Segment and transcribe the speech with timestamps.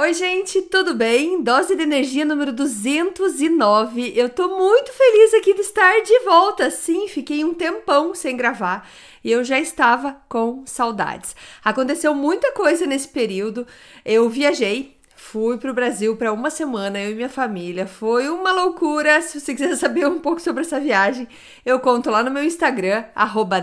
[0.00, 1.42] Oi, gente, tudo bem?
[1.42, 4.14] Dose de energia número 209.
[4.16, 6.70] Eu tô muito feliz aqui de estar de volta.
[6.70, 8.88] Sim, fiquei um tempão sem gravar
[9.22, 11.36] e eu já estava com saudades.
[11.62, 13.66] Aconteceu muita coisa nesse período.
[14.02, 17.86] Eu viajei, fui para o Brasil para uma semana, eu e minha família.
[17.86, 19.20] Foi uma loucura.
[19.20, 21.28] Se você quiser saber um pouco sobre essa viagem,
[21.62, 23.04] eu conto lá no meu Instagram,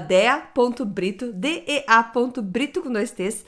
[0.08, 3.44] dea.brito, D-E-A.brito com dois T's.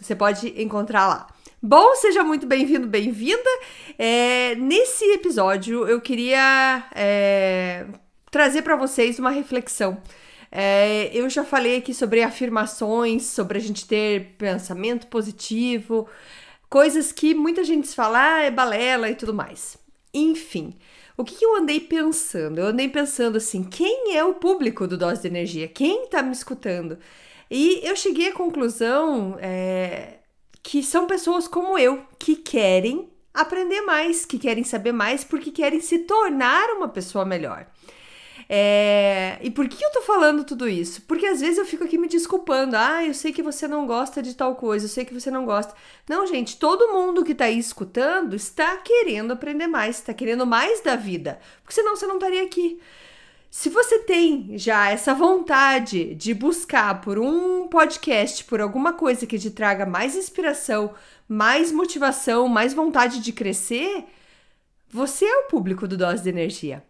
[0.00, 1.39] Você pode encontrar lá.
[1.62, 3.50] Bom, seja muito bem-vindo, bem-vinda.
[3.98, 7.84] É, nesse episódio, eu queria é,
[8.30, 10.02] trazer para vocês uma reflexão.
[10.50, 16.08] É, eu já falei aqui sobre afirmações, sobre a gente ter pensamento positivo,
[16.70, 19.76] coisas que muita gente fala, ah, é balela e tudo mais.
[20.14, 20.78] Enfim,
[21.14, 22.58] o que eu andei pensando?
[22.58, 25.68] Eu andei pensando assim: quem é o público do Dose de Energia?
[25.68, 26.98] Quem tá me escutando?
[27.50, 30.19] E eu cheguei à conclusão é,
[30.62, 35.80] que são pessoas como eu que querem aprender mais, que querem saber mais, porque querem
[35.80, 37.66] se tornar uma pessoa melhor.
[38.52, 39.38] É...
[39.42, 41.02] E por que eu tô falando tudo isso?
[41.02, 42.76] Porque às vezes eu fico aqui me desculpando.
[42.76, 45.44] Ah, eu sei que você não gosta de tal coisa, eu sei que você não
[45.44, 45.72] gosta.
[46.08, 50.80] Não, gente, todo mundo que tá aí escutando está querendo aprender mais, está querendo mais
[50.80, 51.38] da vida.
[51.62, 52.80] Porque senão você não estaria aqui.
[53.50, 59.40] Se você tem já essa vontade de buscar por um podcast, por alguma coisa que
[59.40, 60.94] te traga mais inspiração,
[61.28, 64.04] mais motivação, mais vontade de crescer,
[64.88, 66.84] você é o público do Dose de Energia.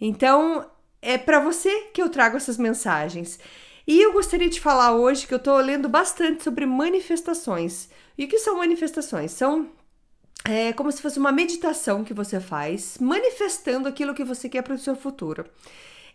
[0.00, 0.70] Então,
[1.02, 3.40] é para você que eu trago essas mensagens.
[3.84, 7.88] E eu gostaria de falar hoje que eu estou lendo bastante sobre manifestações.
[8.16, 9.32] E o que são manifestações?
[9.32, 9.68] São
[10.44, 14.74] é como se fosse uma meditação que você faz, manifestando aquilo que você quer para
[14.74, 15.44] o seu futuro.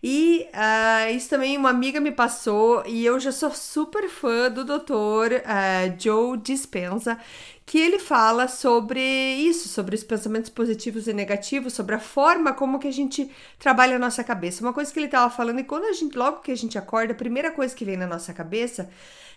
[0.06, 4.66] E uh, isso também uma amiga me passou e eu já sou super fã do
[4.66, 7.18] doutor uh, Joe Dispenza,
[7.66, 12.80] que ele fala sobre isso, sobre os pensamentos positivos e negativos, sobre a forma como
[12.80, 14.62] que a gente trabalha a nossa cabeça.
[14.62, 17.14] Uma coisa que ele estava falando e quando a gente, logo que a gente acorda,
[17.14, 18.90] a primeira coisa que vem na nossa cabeça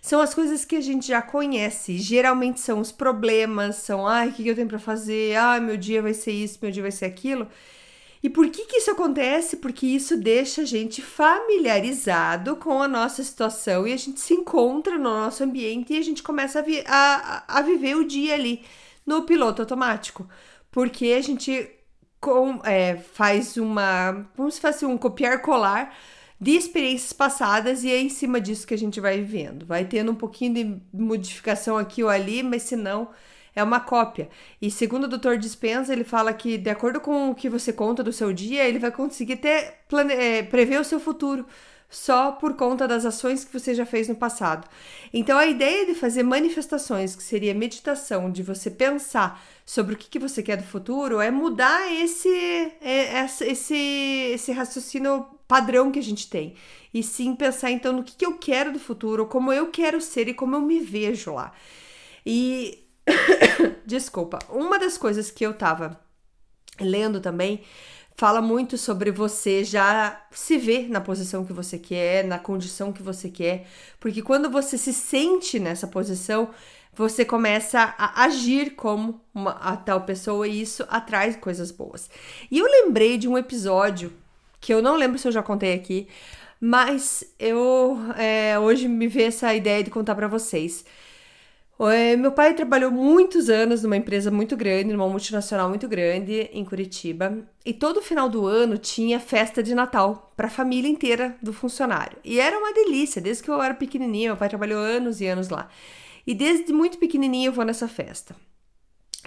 [0.02, 1.96] são as coisas que a gente já conhece.
[1.96, 5.36] Geralmente são os problemas, são, ai, o que eu tenho para fazer?
[5.36, 7.46] Ah, meu dia vai ser isso, meu dia vai ser aquilo.
[8.22, 9.58] E por que, que isso acontece?
[9.58, 14.96] Porque isso deixa a gente familiarizado com a nossa situação e a gente se encontra
[14.96, 18.62] no nosso ambiente e a gente começa a, vi a, a viver o dia ali
[19.04, 20.28] no piloto automático.
[20.70, 21.70] Porque a gente
[22.20, 24.26] com, é, faz uma.
[24.36, 25.94] como se fosse um copiar-colar
[26.40, 29.64] de experiências passadas e é em cima disso que a gente vai vivendo.
[29.64, 33.08] Vai tendo um pouquinho de modificação aqui ou ali, mas se não
[33.56, 34.28] é uma cópia.
[34.60, 35.36] E segundo o Dr.
[35.38, 38.78] Dispenza, ele fala que, de acordo com o que você conta do seu dia, ele
[38.78, 40.12] vai conseguir ter, plane...
[40.12, 41.46] É, prever o seu futuro
[41.88, 44.68] só por conta das ações que você já fez no passado.
[45.12, 50.10] Então, a ideia de fazer manifestações, que seria meditação, de você pensar sobre o que,
[50.10, 52.28] que você quer do futuro, é mudar esse,
[52.80, 53.76] é, esse,
[54.34, 56.54] esse raciocínio padrão que a gente tem.
[56.92, 60.28] E sim pensar, então, no que, que eu quero do futuro, como eu quero ser
[60.28, 61.52] e como eu me vejo lá.
[62.24, 62.85] E
[63.86, 64.38] Desculpa.
[64.50, 66.00] Uma das coisas que eu tava
[66.80, 67.62] lendo também
[68.16, 73.02] fala muito sobre você já se ver na posição que você quer, na condição que
[73.02, 73.66] você quer,
[74.00, 76.48] porque quando você se sente nessa posição,
[76.94, 82.08] você começa a agir como uma, a tal pessoa e isso atrai coisas boas.
[82.50, 84.10] E eu lembrei de um episódio
[84.60, 86.08] que eu não lembro se eu já contei aqui,
[86.58, 90.86] mas eu é, hoje me veio essa ideia de contar para vocês.
[91.78, 96.64] É, meu pai trabalhou muitos anos numa empresa muito grande, numa multinacional muito grande em
[96.64, 101.52] Curitiba, e todo final do ano tinha festa de Natal para a família inteira do
[101.52, 102.16] funcionário.
[102.24, 105.50] E era uma delícia, desde que eu era pequenininha, meu pai trabalhou anos e anos
[105.50, 105.68] lá.
[106.26, 108.34] E desde muito pequenininha eu vou nessa festa.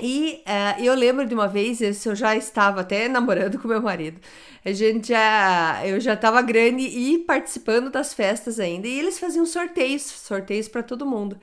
[0.01, 4.19] E uh, eu lembro de uma vez, eu já estava até namorando com meu marido.
[4.63, 8.87] A gente já, eu já estava grande e participando das festas ainda.
[8.87, 11.37] E eles faziam sorteios, sorteios para todo mundo.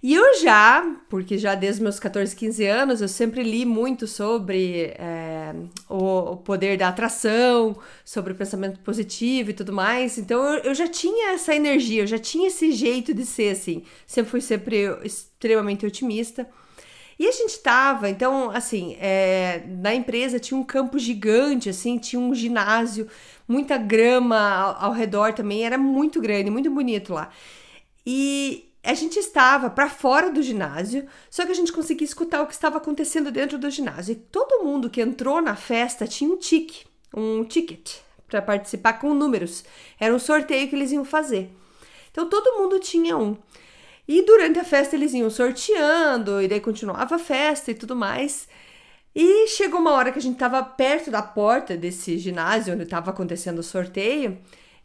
[0.00, 4.94] E eu já, porque já desde meus 14, 15 anos, eu sempre li muito sobre
[4.96, 5.52] é,
[5.88, 10.16] o, o, poder da atração, sobre o pensamento positivo e tudo mais.
[10.16, 13.82] Então eu, eu, já tinha essa energia, eu já tinha esse jeito de ser assim.
[14.06, 16.48] Sempre fui sempre extremamente otimista.
[17.18, 22.20] E a gente tava, então, assim, é, na empresa tinha um campo gigante, assim, tinha
[22.20, 23.08] um ginásio,
[23.48, 27.32] muita grama ao, ao redor também, era muito grande, muito bonito lá.
[28.06, 32.46] E, a gente estava para fora do ginásio, só que a gente conseguia escutar o
[32.46, 34.12] que estava acontecendo dentro do ginásio.
[34.12, 37.96] E todo mundo que entrou na festa tinha um tique, um ticket
[38.26, 39.62] para participar com números.
[40.00, 41.50] Era um sorteio que eles iam fazer.
[42.10, 43.36] Então todo mundo tinha um.
[44.06, 48.48] E durante a festa eles iam sorteando, e daí continuava a festa e tudo mais.
[49.14, 53.10] E chegou uma hora que a gente estava perto da porta desse ginásio onde estava
[53.10, 54.38] acontecendo o sorteio.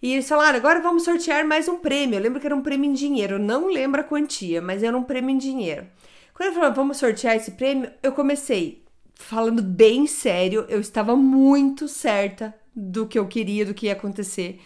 [0.04, 2.18] E eles falaram: agora vamos sortear mais um prêmio.
[2.18, 4.98] Eu lembro que era um prêmio em dinheiro, eu não lembro a quantia, mas era
[4.98, 5.88] um prêmio em dinheiro.
[6.34, 8.84] Quando ele falou: vamos sortear esse prêmio, eu comecei
[9.16, 14.60] falando bem sério, eu estava muito certa do que eu queria, do que ia acontecer.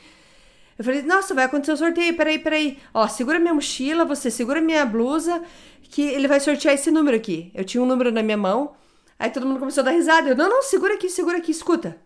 [0.77, 2.77] Eu falei, nossa, vai acontecer o sorteio, peraí, peraí.
[2.93, 5.43] Ó, segura minha mochila, você segura minha blusa,
[5.83, 7.51] que ele vai sortear esse número aqui.
[7.53, 8.75] Eu tinha um número na minha mão,
[9.19, 10.29] aí todo mundo começou a dar risada.
[10.29, 11.97] Eu, não, não, segura aqui, segura aqui, escuta.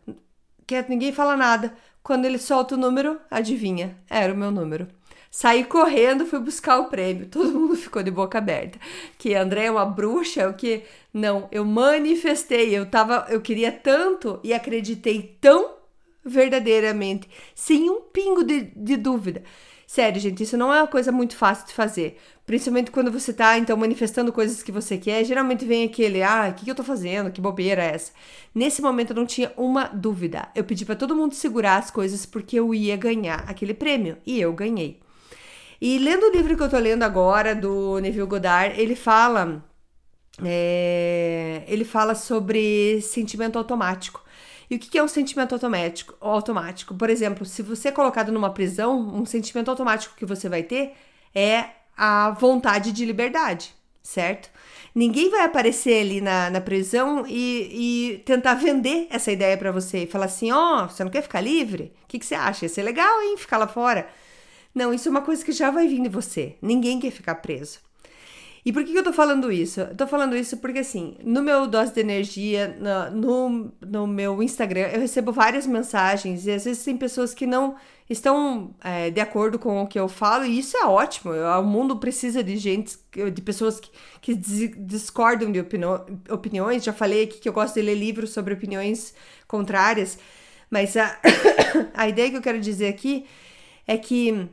[0.65, 1.73] Que ninguém fala nada.
[2.03, 4.87] Quando ele solta o número, adivinha, era o meu número.
[5.29, 7.27] Saí correndo, fui buscar o prêmio.
[7.27, 8.77] Todo mundo ficou de boca aberta.
[9.17, 10.83] Que André é uma bruxa, o que?
[11.13, 15.75] Não, eu manifestei, eu tava, eu queria tanto e acreditei tão
[16.23, 19.43] verdadeiramente, sem um pingo de, de dúvida.
[19.91, 22.17] Sério, gente, isso não é uma coisa muito fácil de fazer.
[22.45, 25.25] Principalmente quando você tá, então, manifestando coisas que você quer.
[25.25, 27.29] Geralmente vem aquele, ah, o que, que eu tô fazendo?
[27.29, 28.13] Que bobeira é essa?
[28.55, 30.47] Nesse momento eu não tinha uma dúvida.
[30.55, 34.17] Eu pedi para todo mundo segurar as coisas porque eu ia ganhar aquele prêmio.
[34.25, 35.01] E eu ganhei.
[35.81, 39.61] E lendo o livro que eu tô lendo agora, do Neville Goddard, ele fala.
[40.41, 44.23] É, ele fala sobre sentimento automático.
[44.71, 46.15] E o que é um sentimento automático?
[46.21, 46.95] automático?
[46.95, 50.93] Por exemplo, se você é colocado numa prisão, um sentimento automático que você vai ter
[51.35, 51.65] é
[51.97, 54.49] a vontade de liberdade, certo?
[54.95, 60.03] Ninguém vai aparecer ali na, na prisão e, e tentar vender essa ideia para você
[60.03, 61.93] e falar assim: ó, oh, você não quer ficar livre?
[62.03, 62.63] O que, que você acha?
[62.63, 63.35] Ia ser legal, hein?
[63.37, 64.07] Ficar lá fora.
[64.73, 66.55] Não, isso é uma coisa que já vai vir de você.
[66.61, 67.79] Ninguém quer ficar preso.
[68.63, 69.81] E por que, eu tô falando isso?
[69.81, 72.77] Eu tô falando isso porque, assim, no meu dose de energia,
[73.11, 77.75] no, no meu Instagram, eu recebo várias mensagens e às vezes tem pessoas que não
[78.07, 81.33] estão é, de acordo com o que eu falo e isso é ótimo.
[81.33, 82.97] O mundo precisa de gente,
[83.33, 83.89] de pessoas que,
[84.21, 85.59] que discordam de
[86.29, 86.83] opiniões.
[86.83, 89.15] Já falei aqui que eu gosto de ler livros sobre opiniões
[89.47, 90.19] contrárias,
[90.69, 91.17] mas a,
[91.95, 93.25] a ideia que eu quero dizer aqui
[93.87, 94.47] é que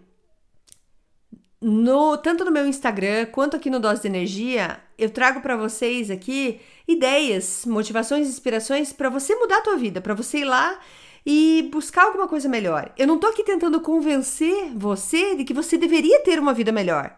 [1.60, 6.10] no tanto no meu Instagram quanto aqui no Dose de Energia, eu trago para vocês
[6.10, 10.78] aqui ideias, motivações, inspirações para você mudar a tua vida, para você ir lá
[11.26, 12.92] e buscar alguma coisa melhor.
[12.96, 17.14] Eu não tô aqui tentando convencer você de que você deveria ter uma vida melhor.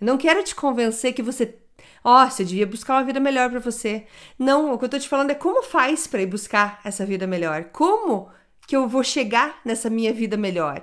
[0.00, 1.56] Eu não quero te convencer que você,
[2.04, 4.06] ó, oh, você devia buscar uma vida melhor para você.
[4.38, 7.26] Não, o que eu tô te falando é como faz para ir buscar essa vida
[7.26, 7.64] melhor.
[7.72, 8.30] Como
[8.66, 10.82] que eu vou chegar nessa minha vida melhor?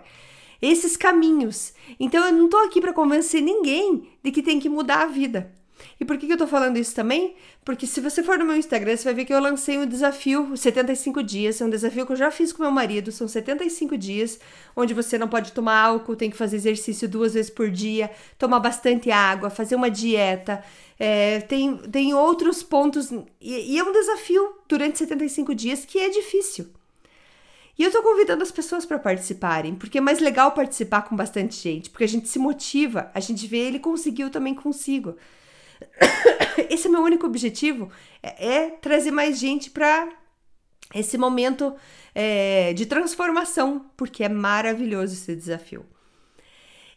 [0.62, 1.74] Esses caminhos.
[2.00, 5.58] Então eu não estou aqui para convencer ninguém de que tem que mudar a vida.
[6.00, 7.36] E por que, que eu tô falando isso também?
[7.64, 10.56] Porque se você for no meu Instagram, você vai ver que eu lancei um desafio
[10.56, 11.60] 75 dias.
[11.60, 13.12] É um desafio que eu já fiz com meu marido.
[13.12, 14.40] São 75 dias,
[14.76, 18.60] onde você não pode tomar álcool, tem que fazer exercício duas vezes por dia, tomar
[18.60, 20.64] bastante água, fazer uma dieta.
[21.00, 23.12] É, tem, tem outros pontos.
[23.42, 26.68] E, e é um desafio durante 75 dias que é difícil.
[27.78, 31.56] E eu tô convidando as pessoas para participarem, porque é mais legal participar com bastante
[31.56, 35.16] gente, porque a gente se motiva, a gente vê ele conseguiu também consigo.
[36.70, 37.92] Esse é meu único objetivo,
[38.24, 40.10] é, é trazer mais gente para
[40.96, 41.76] esse momento
[42.16, 45.86] é, de transformação, porque é maravilhoso esse desafio.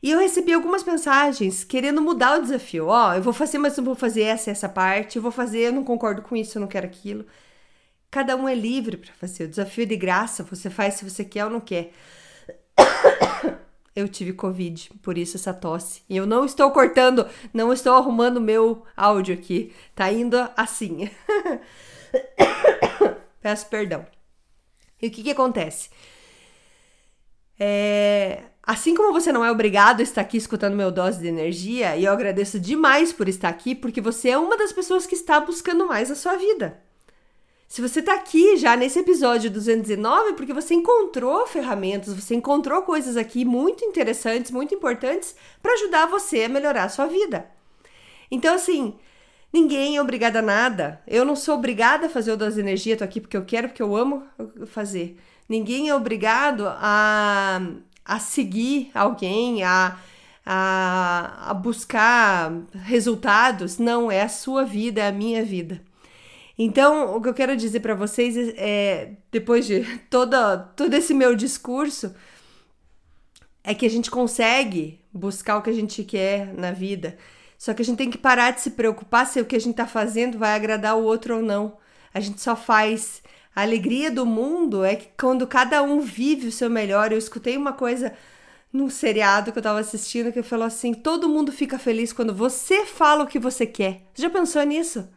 [0.03, 2.87] E eu recebi algumas mensagens querendo mudar o desafio.
[2.87, 5.17] Ó, oh, eu vou fazer, mas não vou fazer essa essa parte.
[5.17, 7.27] Eu vou fazer, eu não concordo com isso, eu não quero aquilo.
[8.11, 9.45] Cada um é livre para fazer.
[9.45, 11.93] O desafio é de graça, você faz se você quer ou não quer.
[13.95, 16.03] Eu tive Covid, por isso essa tosse.
[16.09, 19.73] E eu não estou cortando, não estou arrumando meu áudio aqui.
[19.95, 21.11] Tá indo assim.
[23.41, 24.07] Peço perdão.
[25.01, 25.91] E o que, que acontece?
[27.59, 31.97] É, assim como você não é obrigado a estar aqui escutando meu dose de energia,
[31.97, 35.41] e eu agradeço demais por estar aqui, porque você é uma das pessoas que está
[35.41, 36.81] buscando mais a sua vida.
[37.71, 43.17] Se você está aqui já nesse episódio 219, porque você encontrou ferramentas, você encontrou coisas
[43.17, 47.49] aqui muito interessantes, muito importantes para ajudar você a melhorar a sua vida.
[48.29, 48.95] Então, assim,
[49.53, 51.01] ninguém é obrigado a nada.
[51.07, 53.83] Eu não sou obrigada a fazer o das energias, tô aqui porque eu quero, porque
[53.83, 54.25] eu amo
[54.67, 55.17] fazer.
[55.49, 57.63] Ninguém é obrigado a,
[58.05, 59.97] a seguir alguém, a,
[60.45, 63.79] a, a buscar resultados.
[63.79, 65.81] Não, é a sua vida, é a minha vida.
[66.63, 71.35] Então, o que eu quero dizer para vocês é, depois de toda, todo esse meu
[71.35, 72.15] discurso,
[73.65, 77.17] é que a gente consegue buscar o que a gente quer na vida.
[77.57, 79.75] Só que a gente tem que parar de se preocupar se o que a gente
[79.75, 81.79] tá fazendo vai agradar o outro ou não.
[82.13, 83.23] A gente só faz.
[83.57, 87.11] A alegria do mundo é que quando cada um vive o seu melhor.
[87.11, 88.13] Eu escutei uma coisa
[88.71, 92.85] num seriado que eu tava assistindo que falou assim: todo mundo fica feliz quando você
[92.85, 94.03] fala o que você quer.
[94.13, 95.09] Você já pensou nisso?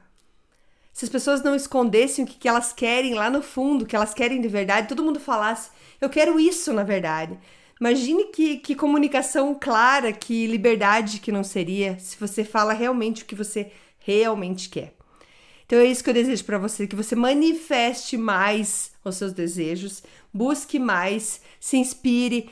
[0.94, 4.14] Se as pessoas não escondessem o que, elas querem lá no fundo, o que elas
[4.14, 7.38] querem de verdade, todo mundo falasse: eu quero isso na verdade.
[7.82, 13.26] Imagine que, que comunicação clara, que liberdade que não seria se você fala realmente o
[13.26, 14.94] que você realmente quer.
[15.66, 20.04] Então é isso que eu desejo para você, que você manifeste mais os seus desejos,
[20.32, 22.50] busque mais, se inspire,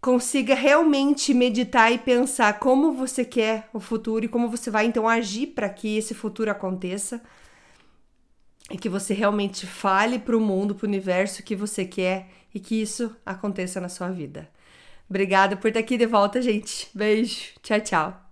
[0.00, 5.08] consiga realmente meditar e pensar como você quer o futuro e como você vai então
[5.08, 7.20] agir para que esse futuro aconteça.
[8.70, 12.60] E que você realmente fale para o mundo, para o universo que você quer e
[12.60, 14.48] que isso aconteça na sua vida.
[15.08, 16.88] Obrigada por estar aqui de volta, gente.
[16.94, 17.52] Beijo.
[17.62, 18.29] Tchau, tchau.